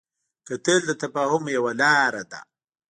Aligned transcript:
کتل 0.47 0.79
د 0.87 0.91
تفاهم 1.01 1.43
یوه 1.57 1.71
لاره 1.81 2.23
ده 2.31 2.39